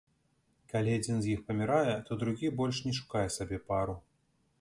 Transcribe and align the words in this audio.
Калі 0.71 0.95
адзін 0.99 1.19
з 1.25 1.29
іх 1.33 1.43
памірае, 1.49 1.93
то 2.07 2.17
другі 2.23 2.51
больш 2.61 2.79
не 2.87 2.95
шукае 3.01 3.25
сабе 3.37 3.57
пару. 3.69 3.95